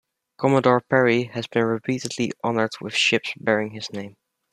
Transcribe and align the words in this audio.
Commodore 0.39 0.81
Perry 0.89 1.25
has 1.25 1.45
been 1.45 1.63
repeatedly 1.63 2.31
honored 2.43 2.71
with 2.81 2.95
ships 2.95 3.33
bearing 3.39 3.69
his 3.73 3.93
name. 3.93 4.15